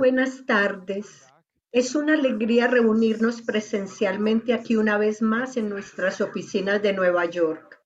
[0.00, 1.26] Buenas tardes.
[1.72, 7.82] Es una alegría reunirnos presencialmente aquí una vez más en nuestras oficinas de Nueva York.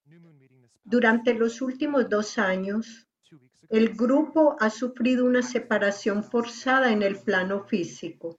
[0.85, 3.09] Durante los últimos dos años,
[3.69, 8.39] el grupo ha sufrido una separación forzada en el plano físico,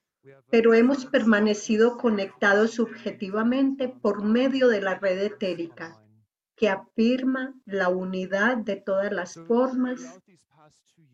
[0.49, 6.01] pero hemos permanecido conectados subjetivamente por medio de la red etérica,
[6.55, 10.21] que afirma la unidad de todas las formas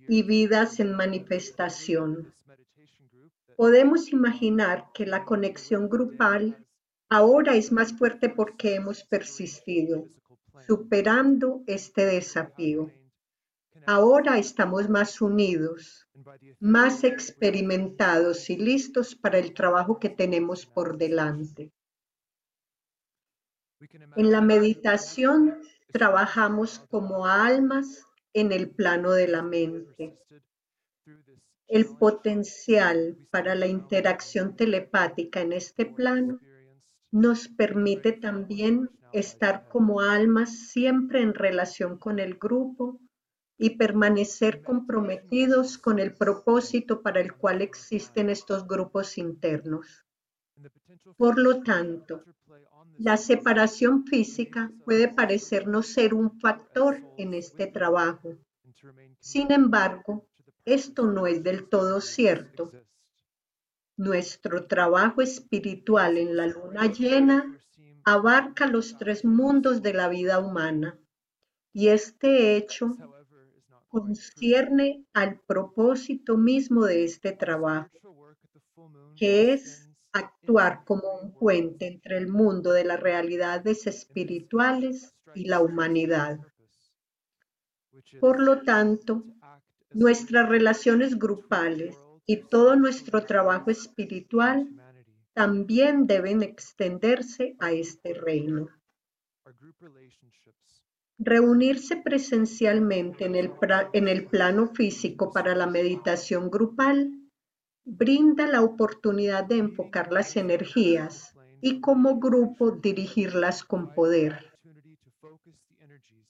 [0.07, 2.35] y vidas en manifestación.
[3.57, 6.65] Podemos imaginar que la conexión grupal
[7.09, 10.07] ahora es más fuerte porque hemos persistido,
[10.67, 12.91] superando este desafío.
[13.87, 16.07] Ahora estamos más unidos,
[16.59, 21.71] más experimentados y listos para el trabajo que tenemos por delante.
[24.15, 25.59] En la meditación
[25.91, 30.17] trabajamos como almas en el plano de la mente.
[31.71, 36.41] El potencial para la interacción telepática en este plano
[37.11, 42.99] nos permite también estar como almas siempre en relación con el grupo
[43.57, 50.05] y permanecer comprometidos con el propósito para el cual existen estos grupos internos.
[51.15, 52.25] Por lo tanto,
[52.97, 58.35] la separación física puede parecernos ser un factor en este trabajo.
[59.21, 60.27] Sin embargo,
[60.65, 62.71] esto no es del todo cierto.
[63.97, 67.59] Nuestro trabajo espiritual en la luna llena
[68.03, 70.97] abarca los tres mundos de la vida humana
[71.73, 72.95] y este hecho
[73.87, 77.89] concierne al propósito mismo de este trabajo,
[79.15, 85.59] que es actuar como un puente entre el mundo de las realidades espirituales y la
[85.61, 86.39] humanidad.
[88.19, 89.23] Por lo tanto,
[89.93, 94.69] nuestras relaciones grupales y todo nuestro trabajo espiritual
[95.33, 98.67] también deben extenderse a este reino.
[101.17, 103.51] Reunirse presencialmente en el,
[103.93, 107.11] en el plano físico para la meditación grupal
[107.83, 114.51] brinda la oportunidad de enfocar las energías y como grupo dirigirlas con poder.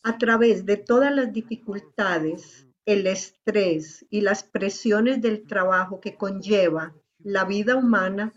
[0.04, 6.96] A través de todas las dificultades, el estrés y las presiones del trabajo que conlleva
[7.20, 8.34] la vida humana,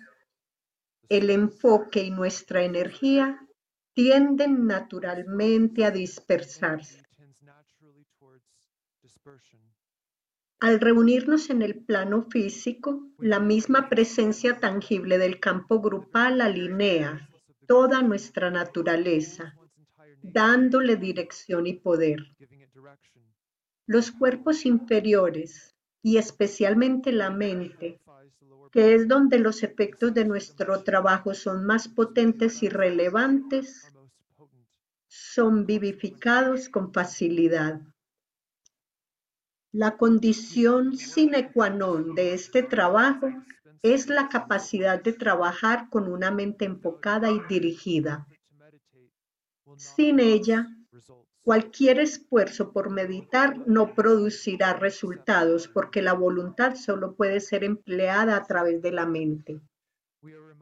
[1.08, 3.40] el enfoque y nuestra energía
[3.94, 7.02] tienden naturalmente a dispersarse.
[10.60, 17.28] Al reunirnos en el plano físico, la misma presencia tangible del campo grupal alinea
[17.66, 19.54] toda nuestra naturaleza,
[20.22, 22.34] dándole dirección y poder.
[23.86, 28.00] Los cuerpos inferiores, y especialmente la mente,
[28.72, 33.92] que es donde los efectos de nuestro trabajo son más potentes y relevantes,
[35.06, 37.80] son vivificados con facilidad.
[39.72, 43.28] La condición sine qua non de este trabajo
[43.82, 48.26] es la capacidad de trabajar con una mente enfocada y dirigida.
[49.76, 50.68] Sin ella,
[51.44, 58.44] cualquier esfuerzo por meditar no producirá resultados porque la voluntad solo puede ser empleada a
[58.44, 59.60] través de la mente.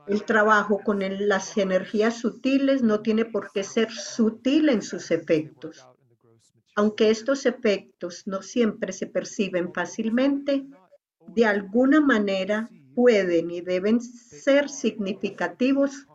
[0.09, 0.99] El trabajo con
[1.29, 5.87] las energías sutiles no tiene por qué ser sutil en sus efectos.
[6.75, 10.67] Aunque estos efectos no siempre se perciben fácilmente,
[11.29, 16.09] de alguna manera pueden y deben ser significativos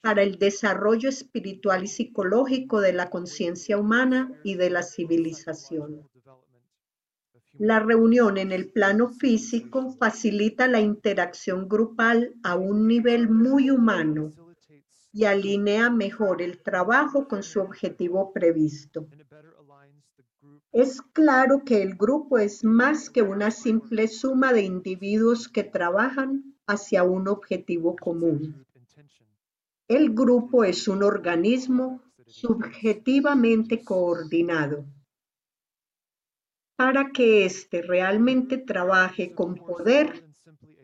[0.00, 6.08] para el desarrollo espiritual y psicológico de la conciencia humana y de la civilización.
[7.58, 14.32] La reunión en el plano físico facilita la interacción grupal a un nivel muy humano
[15.12, 19.06] y alinea mejor el trabajo con su objetivo previsto.
[20.72, 26.54] Es claro que el grupo es más que una simple suma de individuos que trabajan
[26.66, 28.64] hacia un objetivo común.
[29.90, 34.84] El grupo es un organismo subjetivamente coordinado.
[36.76, 40.28] Para que éste realmente trabaje con poder,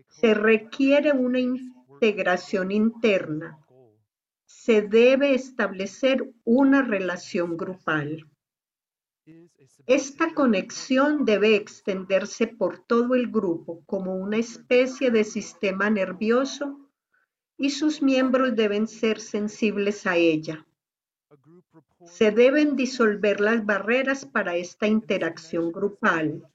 [0.08, 3.64] se requiere una integración interna.
[4.44, 8.28] Se debe establecer una relación grupal.
[9.86, 16.85] Esta conexión debe extenderse por todo el grupo como una especie de sistema nervioso
[17.58, 20.66] y sus miembros deben ser sensibles a ella.
[22.04, 26.46] Se deben disolver las barreras para esta interacción grupal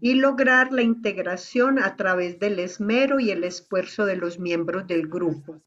[0.00, 5.08] y lograr la integración a través del esmero y el esfuerzo de los miembros del
[5.08, 5.62] grupo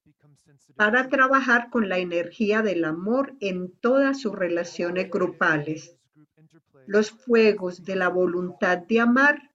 [0.77, 5.95] para trabajar con la energía del amor en todas sus relaciones grupales.
[6.85, 9.46] Los fuegos de la voluntad de amar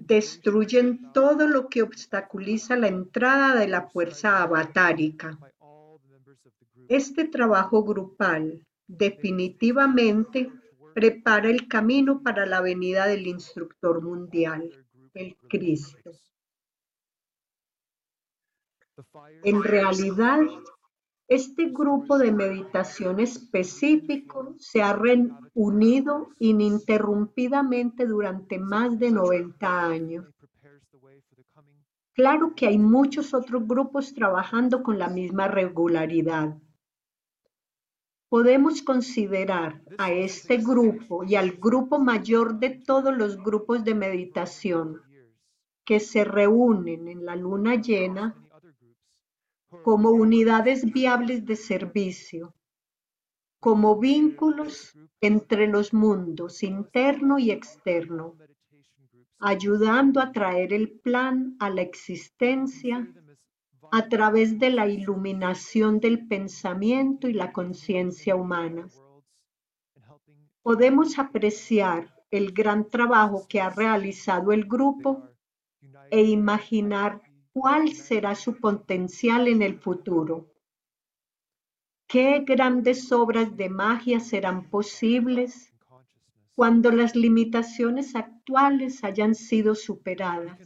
[0.00, 5.38] destruyen todo lo que obstaculiza la entrada de la fuerza avatárica.
[6.88, 10.50] Este trabajo grupal definitivamente
[10.94, 14.70] prepara el camino para la venida del instructor mundial,
[15.14, 16.10] el Cristo.
[19.44, 20.40] En realidad,
[21.30, 30.26] este grupo de meditación específico se ha reunido ininterrumpidamente durante más de 90 años.
[32.14, 36.58] Claro que hay muchos otros grupos trabajando con la misma regularidad.
[38.28, 45.00] Podemos considerar a este grupo y al grupo mayor de todos los grupos de meditación
[45.84, 48.34] que se reúnen en la luna llena
[49.82, 52.54] como unidades viables de servicio,
[53.60, 58.36] como vínculos entre los mundos interno y externo,
[59.38, 63.08] ayudando a traer el plan a la existencia
[63.92, 68.88] a través de la iluminación del pensamiento y la conciencia humana.
[70.62, 75.28] Podemos apreciar el gran trabajo que ha realizado el grupo
[76.10, 77.20] e imaginar
[77.52, 80.46] cuál será su potencial en el futuro.
[82.06, 85.72] ¿Qué grandes obras de magia serán posibles
[86.56, 90.58] cuando las limitaciones actuales hayan sido superadas?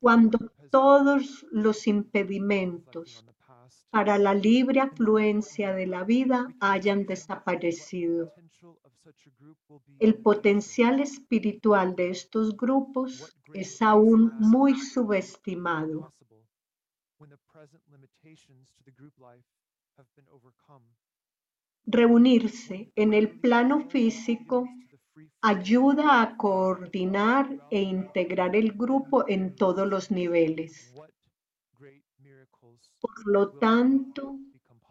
[0.00, 0.38] Cuando
[0.70, 3.24] todos los impedimentos
[3.90, 8.32] para la libre afluencia de la vida hayan desaparecido.
[9.98, 16.12] El potencial espiritual de estos grupos es aún muy subestimado.
[21.84, 24.68] Reunirse en el plano físico
[25.40, 30.92] ayuda a coordinar e integrar el grupo en todos los niveles.
[32.98, 34.36] Por lo tanto,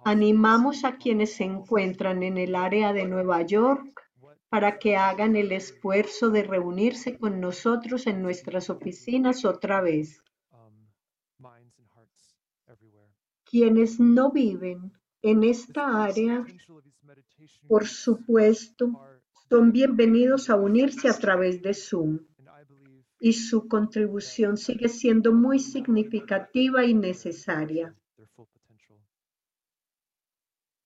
[0.06, 4.05] animamos a quienes se encuentran en el área de Nueva York
[4.50, 10.22] para que hagan el esfuerzo de reunirse con nosotros en nuestras oficinas otra vez.
[13.44, 16.46] Quienes no viven en esta área,
[17.68, 18.92] por supuesto,
[19.50, 22.20] son bienvenidos a unirse a través de Zoom
[23.20, 27.96] y su contribución sigue siendo muy significativa y necesaria.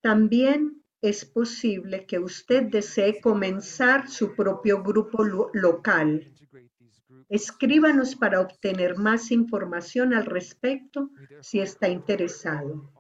[0.02, 6.26] También es posible que usted desee comenzar su propio grupo local.
[7.30, 11.10] Escríbanos para obtener más información al respecto
[11.42, 12.92] si está interesado.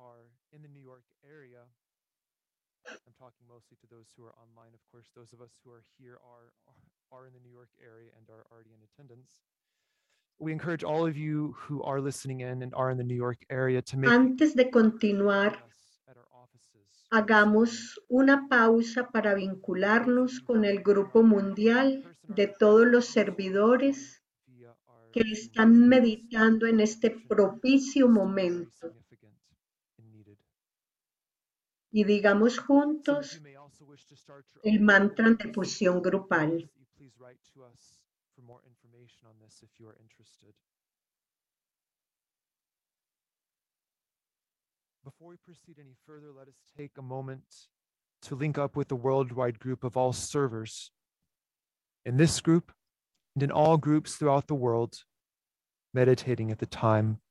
[14.07, 15.69] Antes de continuar,
[17.09, 24.23] hagamos una pausa para vincularnos con el grupo mundial de todos los servidores
[25.11, 28.94] que están meditando en este propicio momento.
[31.92, 33.42] Y digamos juntos
[34.63, 36.69] el mantra de fusión grupal.
[45.09, 47.42] Before we proceed any further, let us take a moment
[48.21, 50.92] to link up with the worldwide group of all servers.
[52.06, 52.71] In this group
[53.33, 55.06] and in all groups throughout the world,
[55.95, 57.21] meditating at the time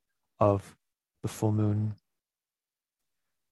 [0.41, 0.77] of
[1.23, 1.95] the full moon.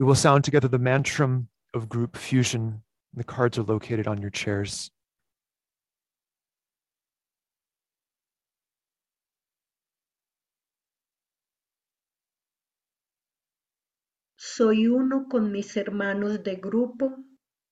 [0.01, 2.83] We will sound together the mantra of group fusion.
[3.15, 4.91] The cards are located on your chairs.
[14.57, 17.23] Soy uno con mis hermanos de grupo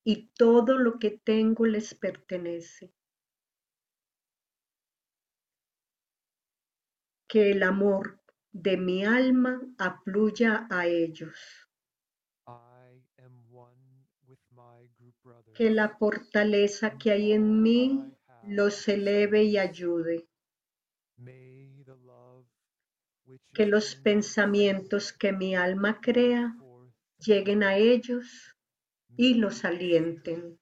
[0.04, 2.92] y todo lo que tengo les pertenece.
[7.26, 8.20] Que el amor
[8.52, 11.70] de mi alma afluya a ellos.
[15.54, 18.12] Que la fortaleza que hay en mí
[18.42, 20.28] los eleve y ayude.
[23.54, 26.58] Que los pensamientos que mi alma crea
[27.24, 28.54] lleguen a ellos
[29.16, 30.58] y los alienten.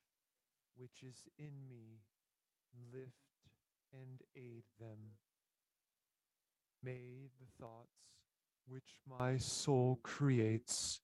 [6.85, 7.95] May the thoughts
[8.67, 11.01] which my soul creates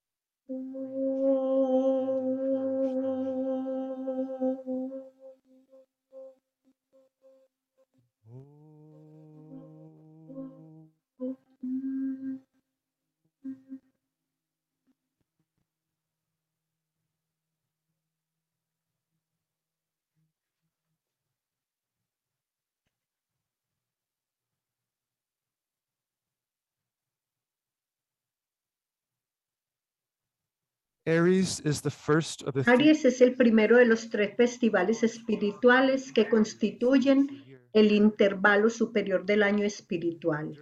[31.09, 35.03] Aries is the first of the three Aries es el primero de los tres festivales
[35.03, 37.27] espirituales que constituyen
[37.73, 40.53] el intervalo superior del año espiritual.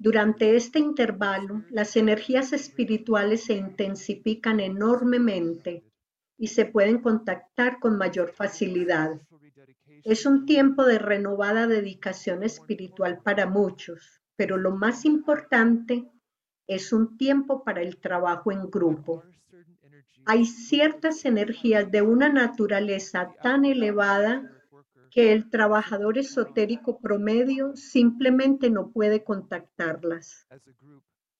[0.00, 5.84] Durante este intervalo, las energías espirituales se intensifican enormemente
[6.36, 9.20] y se pueden contactar con mayor facilidad.
[10.02, 16.10] Es un tiempo de renovada dedicación espiritual para muchos, pero lo más importante
[16.66, 19.22] es un tiempo para el trabajo en grupo.
[20.24, 24.50] Hay ciertas energías de una naturaleza tan elevada
[25.10, 30.46] que el trabajador esotérico promedio simplemente no puede contactarlas.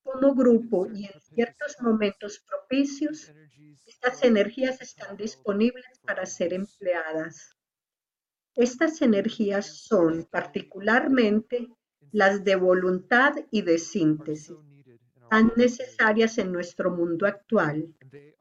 [0.02, 3.32] Como grupo y en ciertos momentos propicios,
[3.86, 7.56] estas energías están disponibles para ser empleadas.
[8.54, 11.68] Estas energías son particularmente
[12.10, 14.58] las de voluntad y de síntesis,
[15.32, 17.94] tan necesarias en nuestro mundo actual.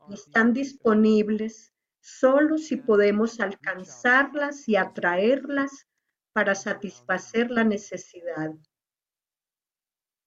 [0.10, 1.72] y están disponibles
[2.02, 5.88] solo si podemos alcanzarlas y atraerlas
[6.34, 8.52] para satisfacer la necesidad.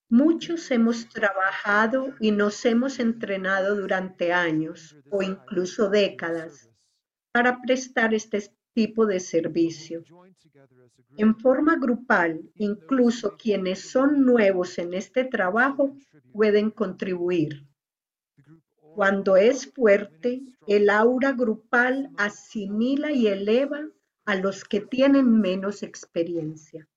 [0.08, 6.70] Muchos hemos trabajado y nos hemos entrenado durante años o incluso décadas
[7.30, 8.38] para prestar este
[8.74, 10.04] tipo de servicio.
[11.16, 15.96] En forma grupal, incluso quienes son nuevos en este trabajo
[16.32, 17.66] pueden contribuir.
[18.94, 23.88] Cuando es fuerte, el aura grupal asimila y eleva
[24.24, 26.88] a los que tienen menos experiencia.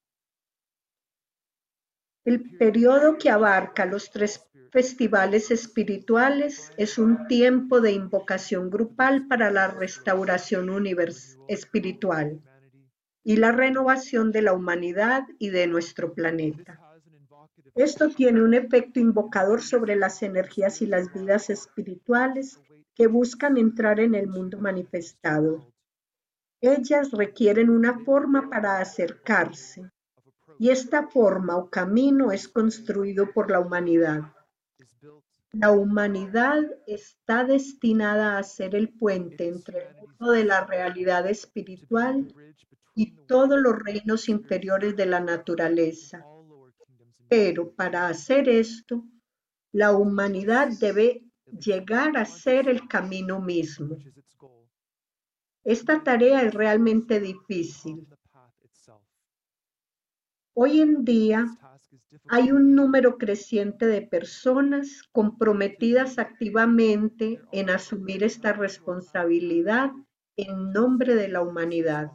[2.27, 9.49] El periodo que abarca los tres festivales espirituales es un tiempo de invocación grupal para
[9.49, 10.69] la restauración
[11.47, 12.41] espiritual
[13.23, 16.81] y la renovación de la humanidad y de nuestro planeta.
[17.75, 22.59] Esto tiene un efecto invocador sobre las energías y las vidas espirituales
[22.93, 25.71] que buscan entrar en el mundo manifestado.
[26.59, 29.89] Ellas requieren una forma para acercarse
[30.59, 34.33] y esta forma o camino es construido por la humanidad.
[35.51, 42.33] La humanidad está destinada a ser el puente entre el mundo de la realidad espiritual
[42.95, 46.25] y todos los reinos inferiores de la naturaleza.
[47.29, 49.05] Pero para hacer esto,
[49.71, 53.97] la humanidad debe llegar a ser el camino mismo.
[55.63, 58.07] Esta tarea es realmente difícil.
[60.59, 61.45] Hoy en día
[62.29, 69.91] hay un número creciente de personas comprometidas activamente en asumir esta responsabilidad
[70.35, 72.09] en nombre de la humanidad.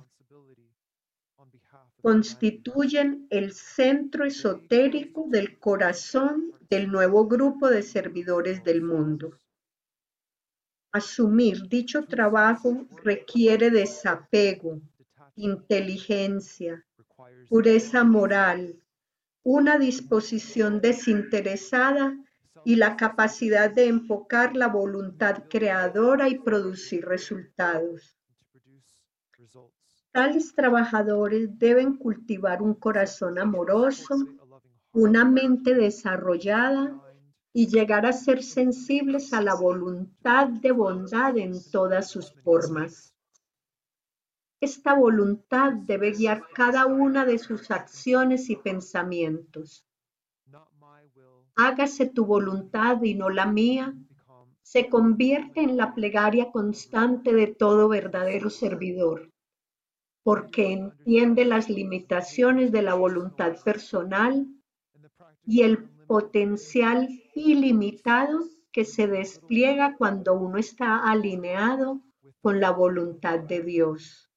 [2.02, 9.38] Constituyen el centro esotérico del corazón del nuevo grupo de servidores del mundo.
[10.90, 14.80] Asumir dicho trabajo requiere desapego,
[15.36, 16.84] inteligencia,
[17.48, 18.82] pureza moral,
[19.42, 22.16] una disposición desinteresada
[22.64, 28.16] y la capacidad de enfocar la voluntad creadora y producir resultados.
[30.12, 34.14] Tales trabajadores deben cultivar un corazón amoroso,
[34.92, 37.00] una mente desarrollada
[37.52, 43.11] y llegar a ser sensibles a la voluntad de bondad en todas sus formas.
[44.62, 49.84] Esta voluntad debe guiar cada una de sus acciones y pensamientos.
[51.56, 53.92] Hágase tu voluntad y no la mía,
[54.62, 59.32] se convierte en la plegaria constante de todo verdadero servidor,
[60.22, 64.46] porque entiende las limitaciones de la voluntad personal
[65.44, 72.00] y el potencial ilimitado que se despliega cuando uno está alineado
[72.40, 74.31] con la voluntad de Dios.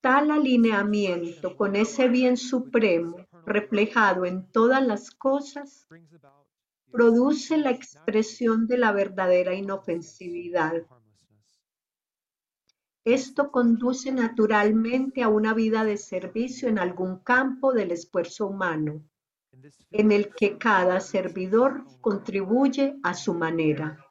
[0.00, 5.88] Tal alineamiento con ese bien supremo reflejado en todas las cosas
[6.92, 10.86] produce la expresión de la verdadera of inofensividad.
[13.04, 19.02] esto conduce naturalmente a una vida de servicio en algún campo del esfuerzo humano,
[19.90, 24.04] en el que cada servidor contribuye a su manera.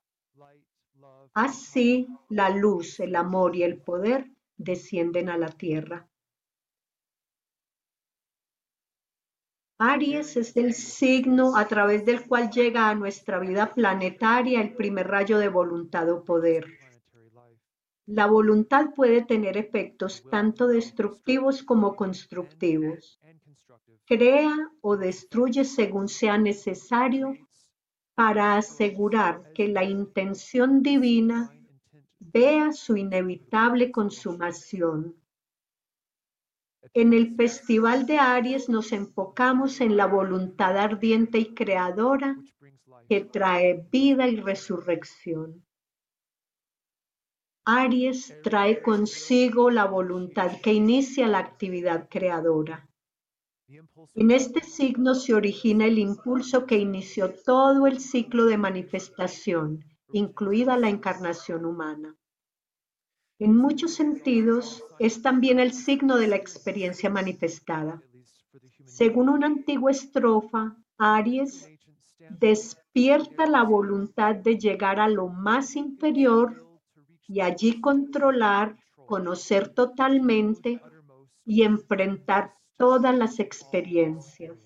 [1.33, 6.07] Así, la luz, el amor y el poder descienden a la tierra.
[9.79, 15.07] Aries es el signo a través del cual llega a nuestra vida planetaria el primer
[15.07, 16.65] rayo de voluntad o poder.
[18.07, 23.19] La voluntad puede tener efectos tanto destructivos como constructivos.
[24.05, 27.35] Crea o destruye según sea necesario
[28.15, 31.56] para asegurar que la intención divina
[32.19, 35.15] vea su inevitable consumación.
[36.93, 42.37] En el Festival de Aries nos enfocamos en la voluntad ardiente y creadora
[43.09, 45.63] que trae vida y resurrección.
[47.65, 52.87] Aries trae consigo la voluntad que inicia la actividad creadora.
[54.15, 60.77] En este signo se origina el impulso que inició todo el ciclo de manifestación, incluida
[60.77, 62.15] la encarnación humana.
[63.39, 68.01] En muchos sentidos, es también el signo de la experiencia manifestada.
[68.85, 71.69] Según una antigua estrofa, Aries
[72.39, 76.65] despierta la voluntad de llegar a lo más inferior
[77.27, 80.81] y allí controlar, conocer totalmente
[81.45, 84.57] y enfrentar todas las experiencias.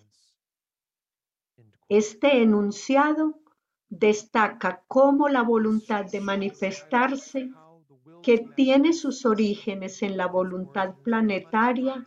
[1.89, 3.40] Este enunciado
[3.91, 7.51] destaca cómo la voluntad de manifestarse
[8.24, 12.05] que tiene sus orígenes en la voluntad planetaria,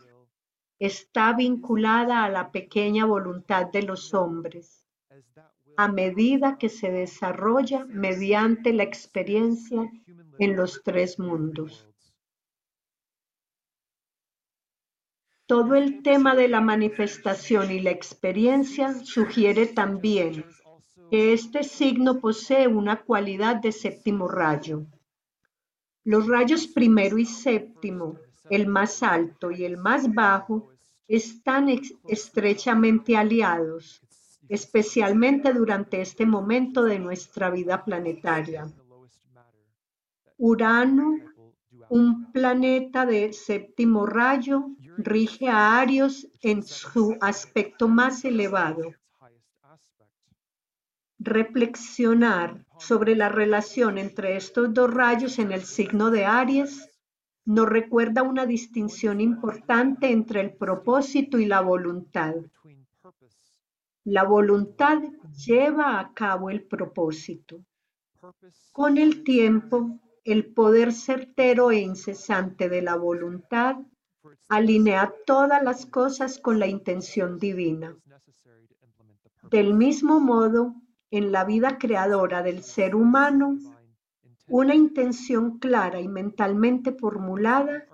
[0.79, 4.83] está vinculada a la pequeña voluntad de los hombres,
[5.77, 9.91] a medida que se desarrolla mediante la experiencia
[10.39, 11.87] en los tres mundos.
[15.45, 20.43] Todo el tema de la manifestación y la experiencia sugiere también
[21.11, 24.85] este signo posee una cualidad de séptimo rayo.
[26.03, 28.17] Los rayos primero y séptimo,
[28.49, 30.69] el más alto y el más bajo,
[31.07, 31.67] están
[32.07, 34.01] estrechamente aliados,
[34.49, 38.67] especialmente durante este momento de nuestra vida planetaria.
[40.37, 41.17] Urano,
[41.89, 48.93] un planeta de séptimo rayo, rige a Arios en su aspecto más elevado
[51.25, 56.89] reflexionar sobre la relación entre estos dos rayos en el signo de Aries
[57.45, 62.35] nos recuerda una distinción importante entre el propósito y la voluntad.
[64.03, 65.01] La voluntad
[65.45, 67.59] lleva a cabo el propósito.
[68.71, 73.77] Con el tiempo, el poder certero e incesante de la voluntad
[74.49, 77.95] alinea todas las cosas con la intención divina.
[79.51, 80.73] Del mismo modo,
[81.17, 83.57] en la vida creadora del ser humano,
[84.47, 87.85] una intención clara y mentalmente formulada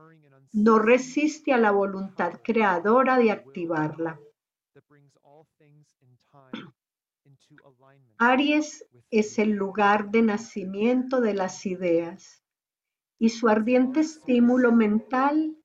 [0.53, 4.19] no resiste a la voluntad creadora de activarla.
[8.17, 12.43] Aries es el lugar de nacimiento de las ideas
[13.19, 15.55] y su ardiente estímulo mental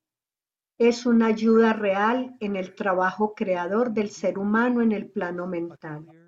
[0.77, 6.26] es una ayuda real en el trabajo creador del ser humano en el plano mental.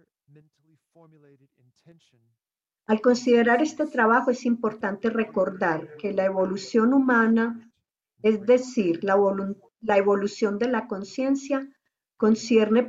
[2.85, 7.71] Al considerar este trabajo es importante recordar que la evolución humana,
[8.23, 9.15] es decir, la,
[9.95, 11.69] evolución de la conciencia,
[12.17, 12.81] concierne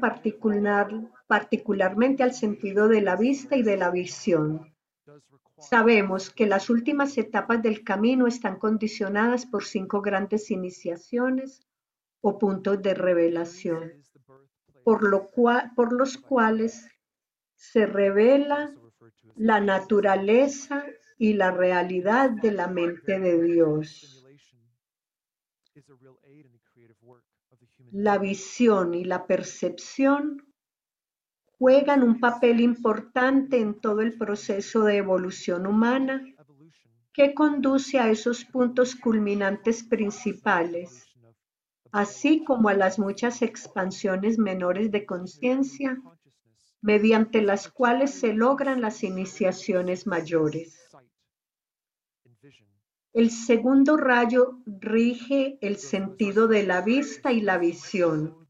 [1.26, 4.74] particularmente al sentido de la vista y de la visión.
[5.58, 11.60] Sabemos que las últimas etapas del camino están condicionadas por cinco grandes iniciaciones
[12.22, 14.02] o puntos de revelación,
[14.82, 16.88] por, lo cual, por los cuales
[17.54, 18.74] se revela
[19.36, 20.84] la naturaleza
[21.18, 24.24] y la realidad de la mente de Dios.
[27.92, 30.46] La visión y la percepción
[31.58, 36.24] juegan un papel importante en todo el proceso de evolución humana
[37.12, 41.06] que conduce a esos puntos culminantes principales,
[41.92, 46.00] así como a las muchas expansiones menores de conciencia
[46.82, 50.80] mediante las cuales se logran las iniciaciones mayores.
[53.12, 58.48] El segundo rayo rige el sentido de la vista y la visión.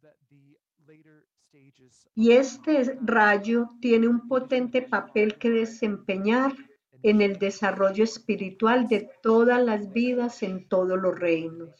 [2.14, 6.54] Y este rayo tiene un potente papel que desempeñar
[7.02, 11.70] en el desarrollo espiritual de todas las vidas en todos los reinos.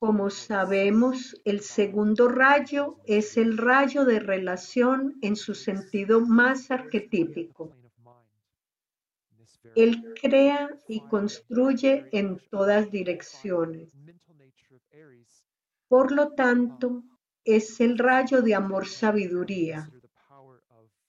[0.00, 7.74] Como sabemos, el segundo rayo es el rayo de relación en su sentido más arquetípico.
[9.74, 13.92] Él crea y construye en todas direcciones.
[15.88, 17.02] Por lo tanto,
[17.44, 19.90] es el rayo de amor sabiduría,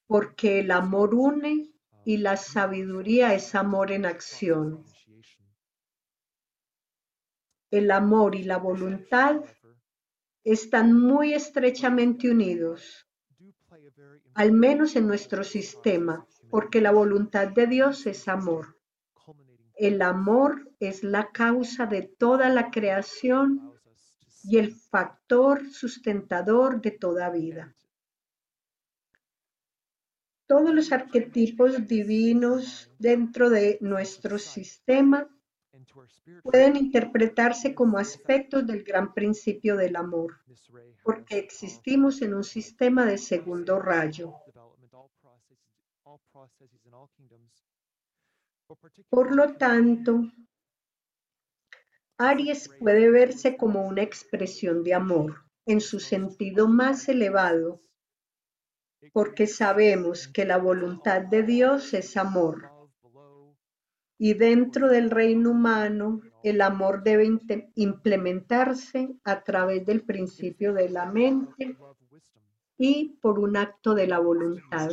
[0.08, 1.70] porque el amor une
[2.06, 4.84] y la sabiduría es amor en acción.
[7.72, 9.42] El amor y la voluntad
[10.44, 13.08] están muy estrechamente unidos,
[14.34, 18.78] al menos en nuestro sistema, porque la voluntad de Dios es amor.
[19.76, 23.72] El amor es la causa de toda la creación
[24.44, 27.76] y el factor sustentador de toda vida.
[30.48, 35.30] Todos los arquetipos divinos dentro de nuestro sistema
[36.44, 40.40] pueden interpretarse como aspectos del gran principio del amor,
[41.04, 44.34] porque existimos en un sistema de segundo rayo.
[49.10, 50.32] Por lo tanto,
[52.18, 57.82] Aries puede verse como una expresión de amor en su sentido más elevado,
[59.14, 62.79] porque sabemos que la voluntad de Dios es amor
[64.22, 67.40] y dentro del reino humano, el amor debe
[67.76, 71.78] implementarse a través del principio de la mente
[72.78, 74.90] y por un acto de la voluntad.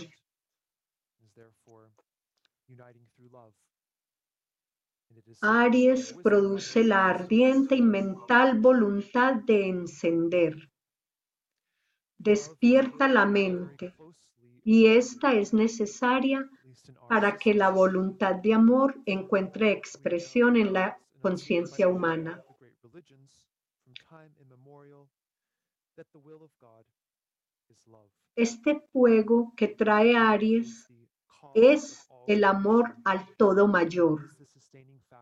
[5.41, 10.71] Aries produce la ardiente y mental voluntad de encender.
[12.17, 13.93] Despierta la mente
[14.63, 16.49] y esta es necesaria
[17.09, 22.43] para que la voluntad de amor encuentre expresión en la conciencia humana.
[28.35, 30.89] Este fuego que trae Aries
[31.55, 34.37] es el amor al todo mayor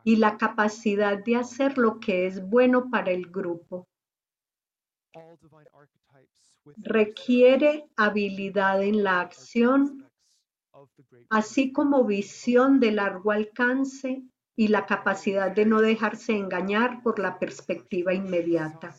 [0.05, 3.89] y la capacidad de hacer lo que es bueno para el grupo.
[6.77, 10.04] Requiere habilidad en la acción
[11.31, 14.23] así como visión de largo alcance
[14.57, 18.95] y la capacidad de no dejarse engañar por la perspectiva inmediata.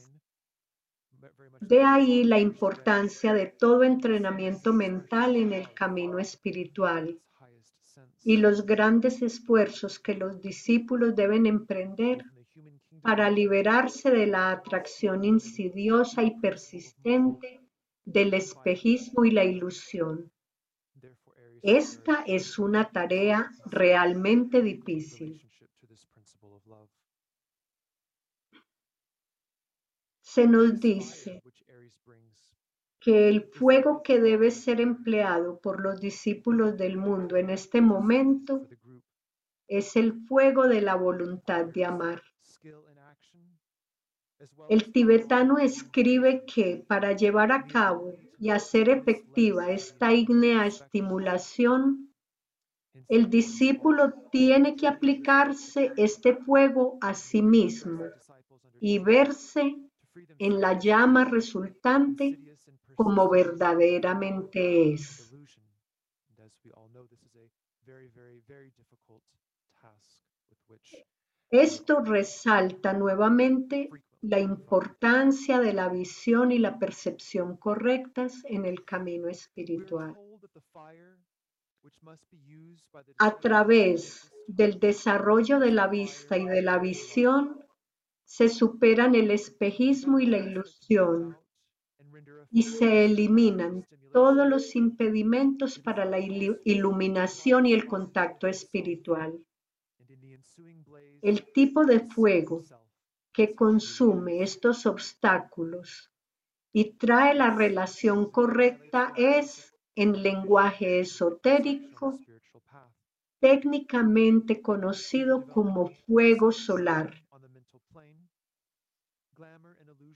[1.62, 7.20] De ahí la importancia de todo entrenamiento mental en el camino espiritual
[8.24, 12.24] y los grandes esfuerzos que los discípulos deben emprender
[13.02, 17.62] para liberarse de la atracción insidiosa y persistente
[18.04, 20.32] del espejismo y la ilusión.
[21.66, 25.42] Esta es una tarea realmente difícil.
[30.22, 31.42] Se nos dice
[33.00, 38.68] que el fuego que debe ser empleado por los discípulos del mundo en este momento
[39.68, 42.22] es el fuego de la voluntad de amar.
[44.70, 52.14] El tibetano escribe que para llevar a cabo y hacer efectiva esta ígnea estimulación,
[53.10, 58.06] el discípulo tiene que aplicarse este fuego a sí mismo
[58.80, 59.76] y verse
[60.40, 62.40] en la llama resultante
[62.96, 65.34] como verdaderamente es.
[71.50, 73.90] Esto resalta nuevamente
[74.28, 80.18] la importancia de la visión y la percepción correctas en el camino espiritual.
[83.20, 87.64] A través del desarrollo de la vista y de la visión,
[88.24, 91.38] se superan el espejismo y la ilusión
[92.50, 99.40] y se eliminan todos los impedimentos para la iluminación y el contacto espiritual.
[101.22, 102.64] El tipo de fuego
[103.36, 106.10] que consume estos obstáculos
[106.72, 112.18] y trae la relación correcta es, en lenguaje esotérico,
[113.40, 117.14] técnicamente conocido como fuego solar.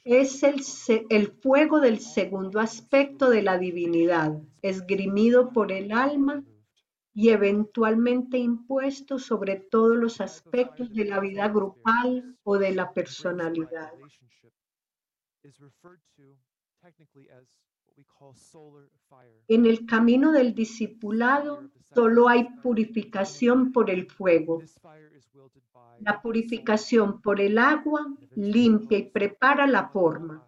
[0.05, 0.61] Es el,
[1.09, 6.43] el, fuego del segundo aspecto de la divinidad, esgrimido por el alma
[7.19, 13.91] y eventualmente impuesto sobre todos los aspectos de la vida grupal o de la personalidad.
[19.49, 24.63] En el camino del discipulado solo hay purificación por el fuego.
[25.99, 30.47] La purificación por el agua limpia y prepara la forma,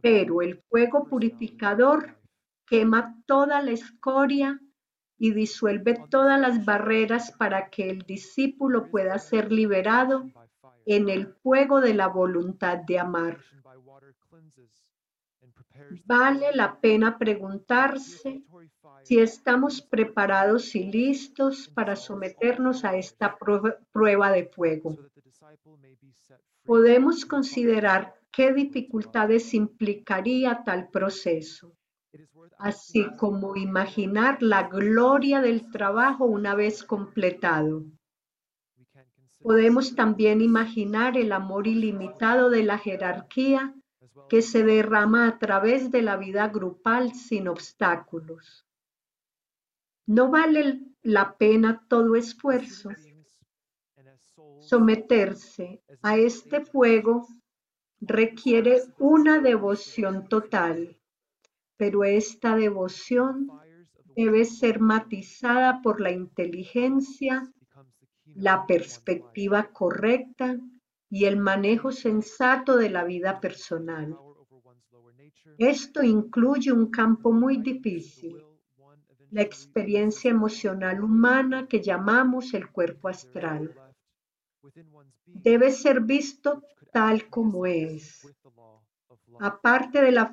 [0.00, 2.18] pero el fuego purificador
[2.64, 4.58] quema toda la escoria
[5.18, 10.30] y disuelve todas las barreras para que el discípulo pueda ser liberado
[10.84, 13.38] en el fuego de la voluntad de amar.
[16.04, 18.42] Vale la pena preguntarse
[19.02, 23.36] si estamos preparados y listos para someternos a esta
[23.92, 24.96] prueba de fuego.
[26.64, 31.75] Podemos considerar qué dificultades implicaría tal proceso
[32.58, 37.84] así como imaginar la gloria del trabajo una vez completado.
[39.40, 43.74] Podemos también imaginar el amor ilimitado de la jerarquía
[44.28, 48.66] que se derrama a través de la vida grupal sin obstáculos.
[50.06, 52.90] No vale la pena todo esfuerzo.
[54.60, 57.28] Someterse a este fuego
[58.00, 60.96] requiere una devoción total
[61.76, 63.48] pero esta devoción
[64.16, 67.52] debe ser matizada por la inteligencia,
[68.34, 70.58] la perspectiva correcta
[71.10, 74.16] y el manejo sensato de la vida personal.
[75.58, 78.42] Esto incluye un campo muy difícil,
[79.30, 83.74] la experiencia emocional humana que llamamos el cuerpo astral.
[85.26, 86.62] Debe ser visto
[86.92, 88.26] tal como es,
[89.40, 90.32] aparte de la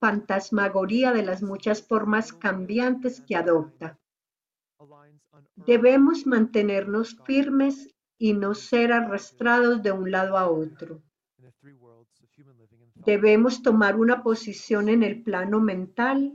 [0.00, 3.98] fantasmagoría de las muchas formas cambiantes que adopta.
[5.56, 11.02] Debemos mantenernos firmes y no ser arrastrados de un lado a otro.
[12.94, 16.32] Debemos tomar una posición en el plano mental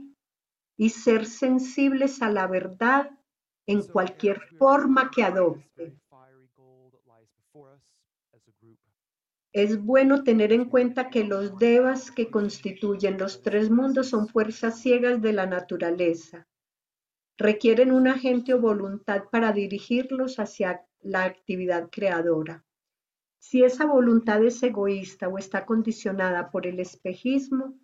[0.76, 3.10] y ser sensibles a la verdad
[3.66, 5.98] en cualquier forma que adopte.
[9.54, 14.80] Es bueno tener en cuenta que los devas que constituyen los tres mundos son fuerzas
[14.80, 16.48] ciegas de la naturaleza.
[17.38, 22.64] Requieren un agente o voluntad para dirigirlos hacia la actividad creadora.
[23.38, 27.78] Si esa voluntad es egoísta o está condicionada por el espejismo,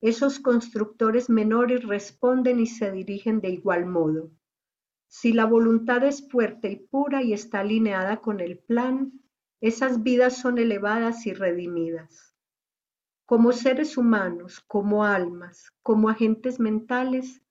[0.00, 4.32] esos constructores menores responden y se dirigen de igual modo.
[5.06, 9.12] Si la voluntad es fuerte y pura y está alineada con el plan,
[9.60, 12.34] esas vidas son elevadas y redimidas.
[13.26, 17.42] Como seres humanos, como almas, como agentes mentales,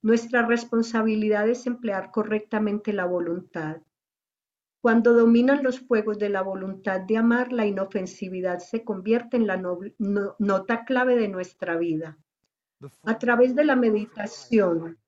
[0.00, 3.82] nuestra responsabilidad es emplear correctamente la voluntad.
[4.80, 9.60] Cuando dominan los fuegos de la voluntad de amar, la inofensividad se convierte en la
[10.38, 12.16] nota clave de nuestra vida.
[13.02, 14.98] A través de la meditación,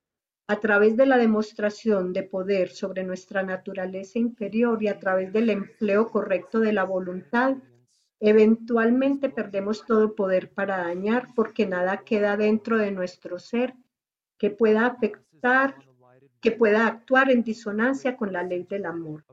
[0.47, 5.49] a través de la demostración de poder sobre nuestra naturaleza inferior y a través del
[5.49, 7.55] empleo correcto de la voluntad,
[8.19, 13.73] eventualmente perdemos todo poder para dañar porque nada queda dentro de nuestro ser
[14.37, 15.75] que pueda afectar,
[16.41, 19.23] que pueda actuar en disonancia con la ley del amor.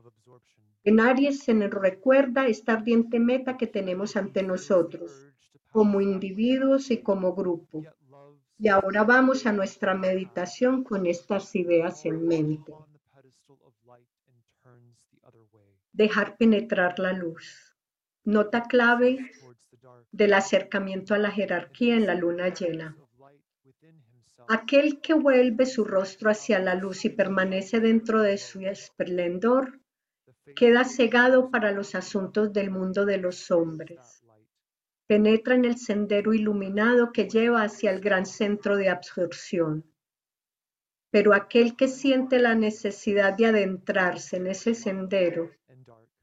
[0.83, 5.27] En Aries se nos recuerda esta ardiente meta que tenemos ante nosotros,
[5.71, 7.83] como individuos y como grupo.
[8.61, 12.73] Y ahora vamos a nuestra meditación con estas ideas en mente.
[15.93, 17.77] Dejar penetrar la luz.
[18.25, 19.31] Nota clave
[20.11, 22.97] del acercamiento a la jerarquía en la luna llena.
[24.49, 29.79] Aquel que vuelve su rostro hacia la luz y permanece dentro de su esplendor,
[30.53, 34.18] queda cegado para los asuntos del mundo de los hombres
[35.09, 39.83] penetra en el sendero iluminado que lleva hacia el gran centro de absorción.
[41.09, 45.49] Pero aquel que siente la necesidad de adentrarse en ese sendero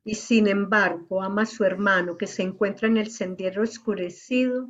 [0.05, 4.68] y sin embargo ama a su hermano que se encuentra en el sendero oscurecido,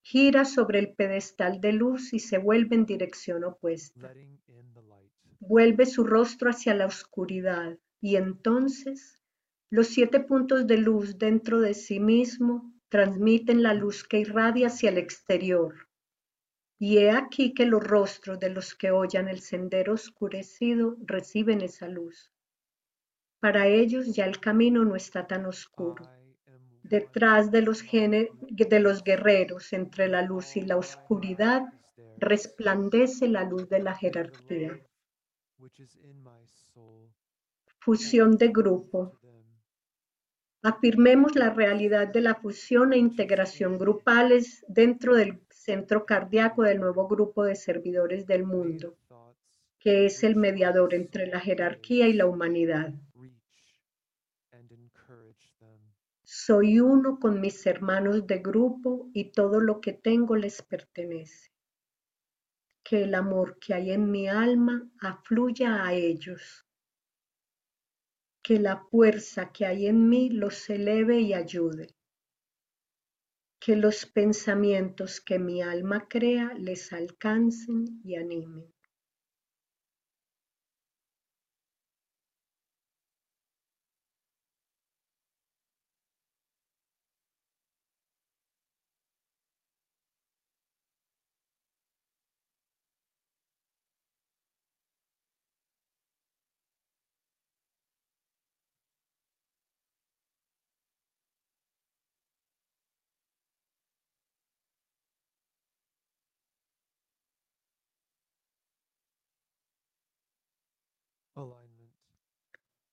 [0.00, 4.14] gira sobre el pedestal de luz y se vuelve en dirección opuesta.
[5.40, 9.20] Vuelve su rostro hacia la oscuridad y entonces
[9.70, 14.90] los siete puntos de luz dentro de sí mismo transmiten la luz que irradia hacia
[14.90, 15.88] el exterior.
[16.78, 21.88] Y he aquí que los rostros de los que oyan el sendero oscurecido reciben esa
[21.88, 22.32] luz.
[23.38, 26.10] Para ellos ya el camino no está tan oscuro.
[26.82, 31.62] Detrás de los, de los guerreros, entre la luz y la oscuridad,
[32.18, 34.80] resplandece la luz de la jerarquía.
[37.78, 39.19] Fusión de grupo.
[40.62, 47.08] Afirmemos la realidad de la fusión e integración grupales dentro del centro cardíaco del nuevo
[47.08, 48.94] grupo de servidores del mundo,
[49.78, 52.92] que es el mediador entre la jerarquía y la humanidad.
[56.22, 61.50] Soy uno con mis hermanos de grupo y todo lo que tengo les pertenece.
[62.82, 66.66] Que el amor que hay en mi alma afluya a ellos.
[68.42, 71.88] Que la fuerza que hay en mí los eleve y ayude.
[73.60, 78.72] Que los pensamientos que mi alma crea les alcancen y animen.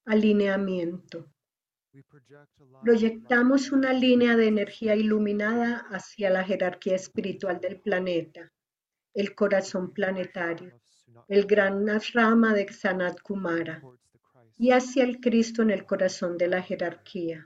[0.08, 1.30] Alineamiento.
[2.82, 8.54] Proyectamos una línea de energía iluminada hacia la jerarquía espiritual del planeta,
[9.13, 10.80] el corazón planetario,
[11.28, 13.84] el gran rama de Sanat Kumara
[14.58, 17.46] y hacia el Cristo en el corazón de la jerarquía.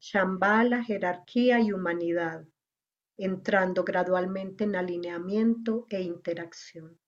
[0.00, 2.44] Shambhala, jerarquía y humanidad,
[3.16, 6.98] entrando gradualmente en alineamiento e interacción.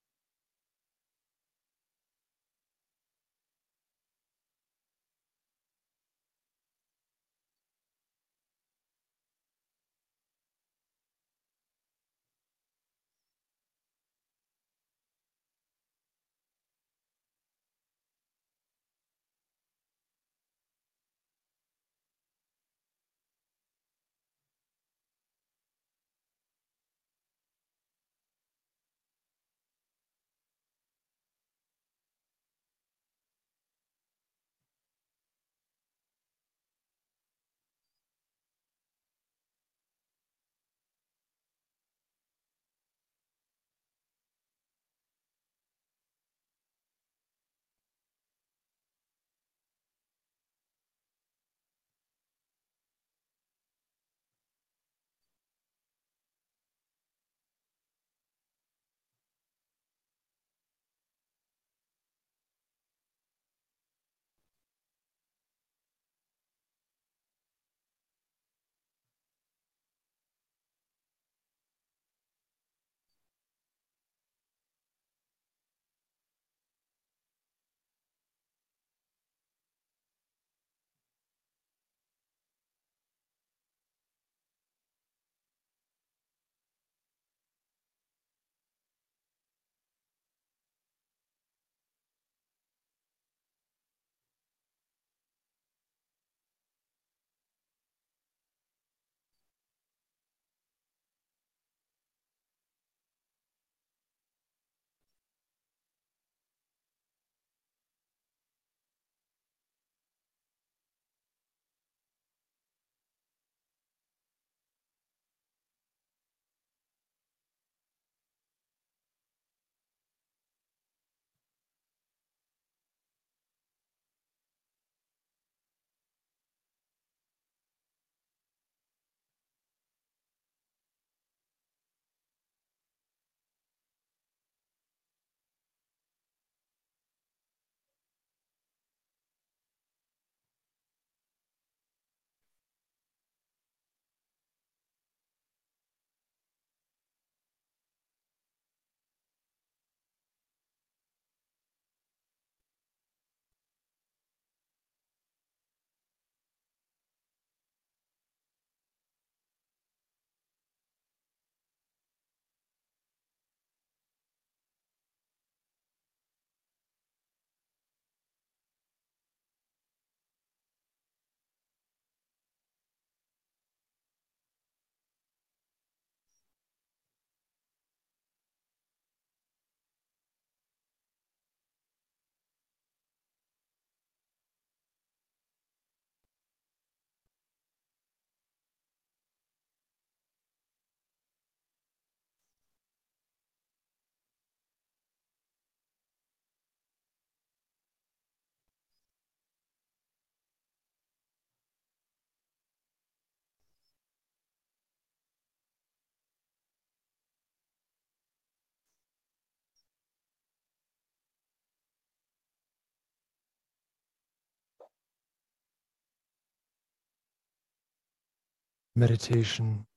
[218.95, 219.87] Meditation,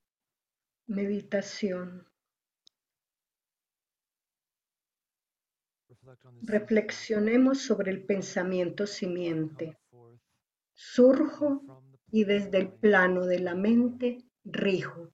[0.87, 2.07] meditación.
[6.43, 9.79] Reflexionemos sobre el pensamiento simiente.
[10.75, 11.63] Surjo
[12.11, 15.14] y desde el plano de la mente rijo.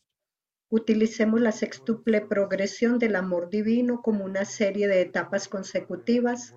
[0.73, 6.55] Utilicemos la sextuple progresión del amor divino como una serie de etapas consecutivas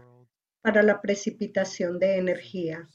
[0.62, 2.88] para la precipitación de energía,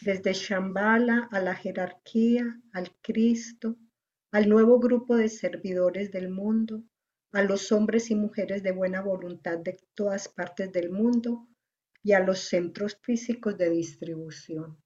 [0.00, 3.78] desde Shambhala a la jerarquía, al Cristo,
[4.30, 6.84] al nuevo grupo de servidores del mundo,
[7.32, 11.48] a los hombres y mujeres de buena voluntad de todas partes del mundo
[12.04, 14.78] y a los centros físicos de distribución.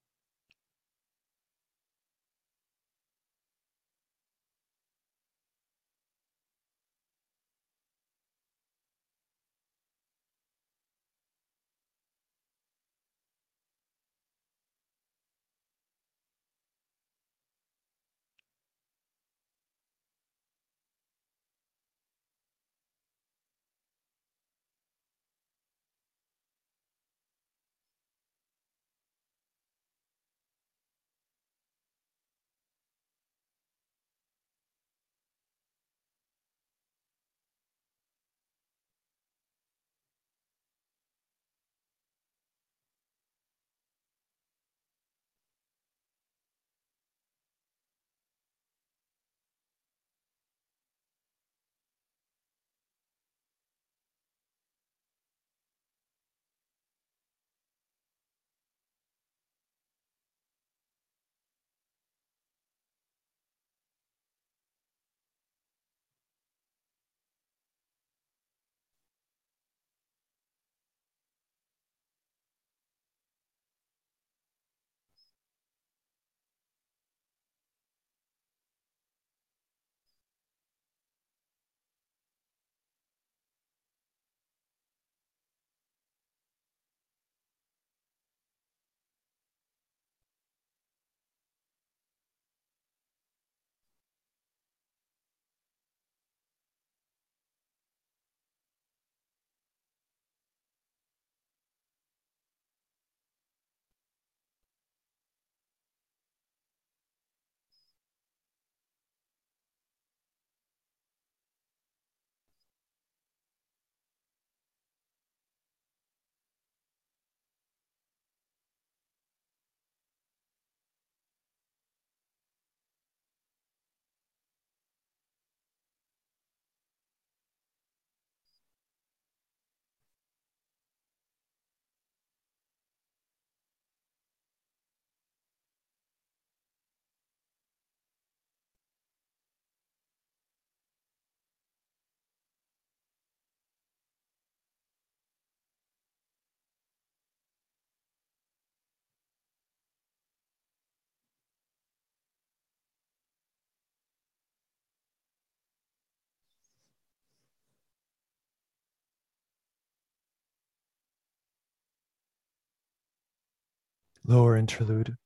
[164.25, 165.17] Lower interlude.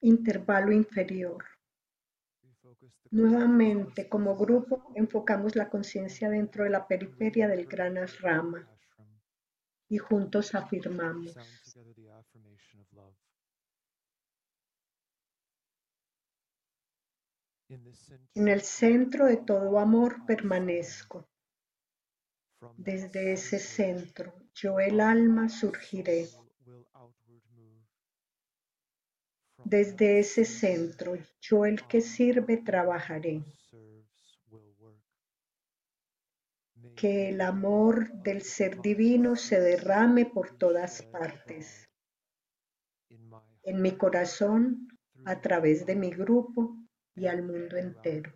[0.00, 1.44] Intervalo inferior.
[3.10, 8.68] Nuevamente, como grupo, enfocamos la conciencia dentro de la periferia del gran asrama
[9.88, 11.36] y juntos afirmamos.
[18.34, 21.28] En el centro de todo amor permanezco.
[22.76, 26.28] Desde ese centro, yo el alma surgiré.
[29.70, 33.44] Desde ese centro, yo el que sirve trabajaré.
[36.96, 41.88] Que el amor del ser divino se derrame por todas partes.
[43.62, 44.88] En mi corazón,
[45.24, 46.76] a través de mi grupo
[47.14, 48.32] y al mundo entero.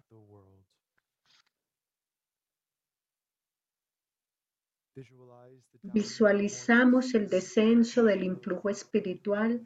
[5.82, 9.60] Visualizamos el descenso del influjo espiritual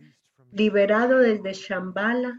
[0.52, 2.36] liberado desde Shambhala,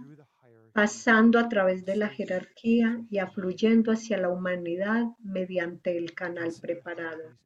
[0.74, 7.38] pasando a través de la jerarquía y afluyendo hacia la humanidad mediante el canal preparado.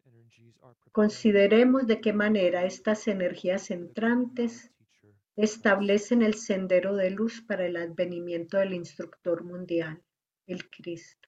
[0.92, 4.72] Consideremos de qué manera estas energías entrantes
[5.36, 10.04] establecen el sendero de luz para el advenimiento del instructor mundial,
[10.46, 11.23] el Cristo.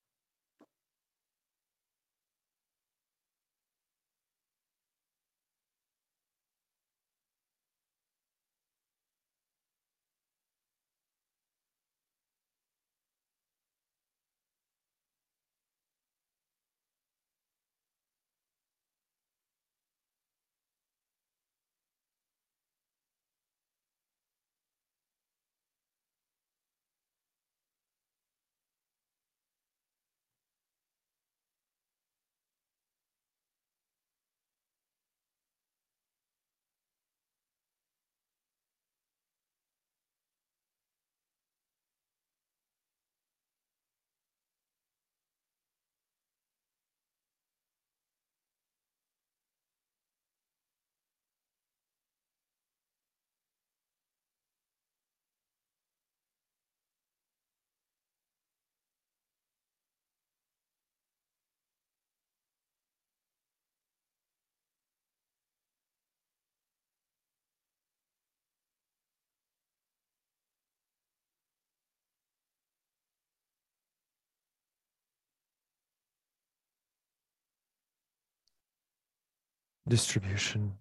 [79.85, 80.77] Distribution.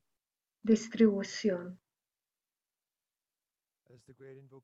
[0.62, 1.78] distribución.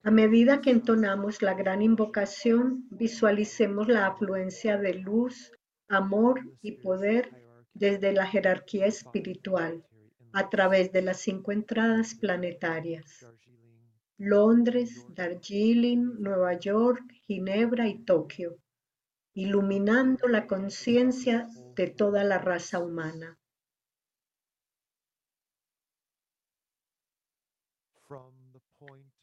[0.02, 5.52] A medida que entonamos la gran invocación, visualicemos la afluencia de luz,
[5.88, 7.30] amor y poder
[7.74, 9.84] desde la jerarquía espiritual
[10.32, 13.26] a través de las cinco entradas planetarias.
[14.16, 18.58] Londres, Darjeeling, Nueva York, Ginebra y Tokio,
[19.34, 23.39] iluminando la conciencia de toda la raza humana.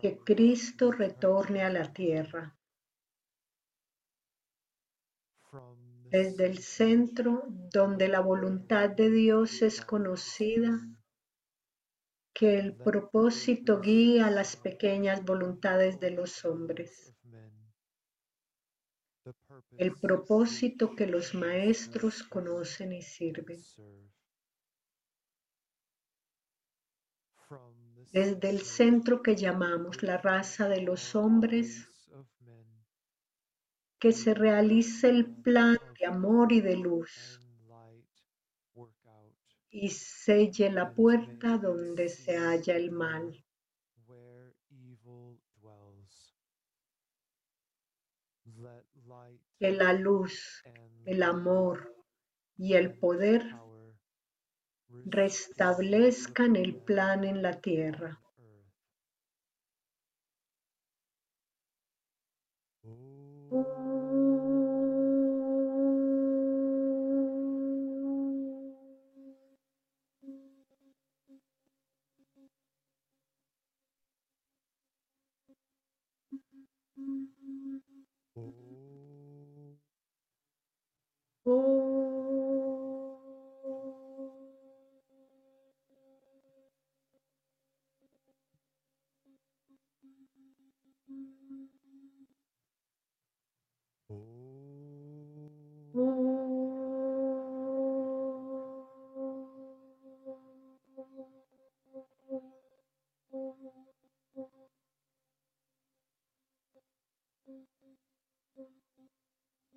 [0.00, 2.56] Que Cristo retorne a la tierra.
[6.10, 10.78] Desde el centro donde la voluntad de Dios es conocida,
[12.32, 17.14] que el propósito guíe a las pequeñas voluntades de los hombres.
[19.78, 23.60] El propósito que los maestros conocen y sirven.
[28.16, 31.86] Desde el centro que llamamos la raza de los hombres,
[33.98, 37.38] que se realice el plan de amor y de luz
[39.68, 43.44] y selle la puerta donde se halla el mal.
[49.58, 50.64] Que la luz,
[51.04, 51.94] el amor
[52.56, 53.44] y el poder
[55.04, 58.20] restablezcan el plan en la tierra.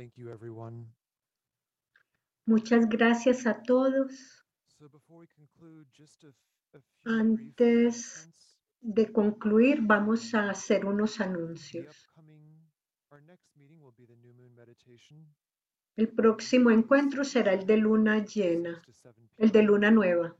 [0.00, 0.86] Thank you, everyone.
[2.46, 4.42] Muchas gracias a todos.
[4.78, 6.36] So before we conclude, just a, f-
[6.72, 8.28] a few brief Antes
[8.80, 12.08] de concluir, vamos a hacer unos anuncios.
[15.96, 20.34] El próximo encuentro será el de luna llena, 6 to 7 el de luna nueva,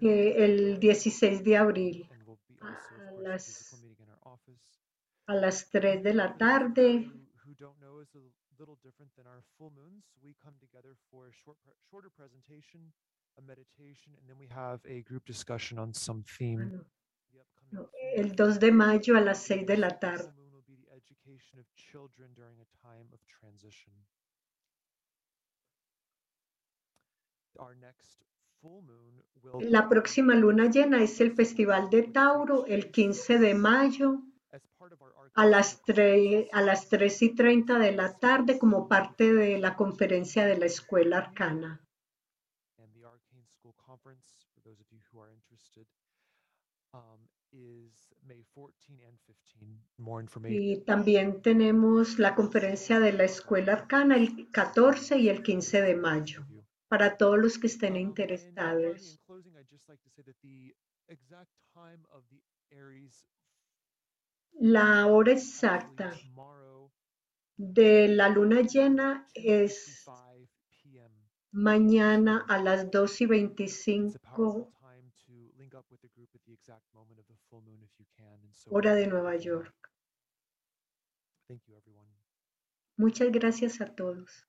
[0.00, 2.08] el again, 16 de abril
[2.60, 3.74] a- las-
[5.26, 7.10] a las 3 de la tarde.
[8.14, 10.04] Is a little different than our full moons.
[10.22, 11.56] We come together for a short,
[11.90, 12.92] shorter presentation,
[13.38, 16.58] a meditation, and then we have a group discussion on some theme.
[16.70, 16.84] no,
[17.32, 20.24] The upcoming El for 2 de mayo a las 6 de la tarde.
[20.24, 23.92] full moon will be the education of children during a time of transition.
[27.58, 28.22] Our next
[28.60, 33.54] full moon will La próxima luna llena es el Festival de Tauro el 15 de
[33.54, 34.22] mayo
[35.34, 39.32] a las, Arcane tre- a Conference, las 3 y 30 de la tarde como parte
[39.32, 41.80] de la conferencia de la Escuela Arcana.
[42.78, 45.86] and the Arcane School Conference, for those of you who are interested,
[47.52, 47.92] is
[48.26, 48.72] May 14
[49.06, 49.78] and 15.
[49.98, 50.62] More information.
[50.62, 55.94] Y también tenemos la conferencia de la Escuela Arcana el 14 y el 15 de
[55.94, 56.44] mayo
[56.88, 59.18] para todos los que estén interesados.
[64.60, 66.12] La hora exacta
[67.56, 70.04] de la luna llena es
[71.50, 74.72] mañana a las 2 y 25
[78.70, 79.74] hora de Nueva York.
[82.96, 84.46] Muchas gracias a todos.